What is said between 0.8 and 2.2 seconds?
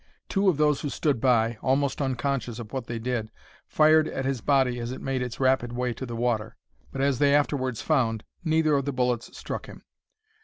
who stood by, almost